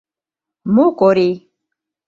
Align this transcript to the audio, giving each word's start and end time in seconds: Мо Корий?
Мо 0.73 0.85
Корий? 0.99 1.35